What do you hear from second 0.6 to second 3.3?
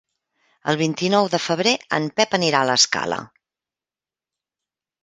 El vint-i-nou de febrer en Pep anirà a l'Escala.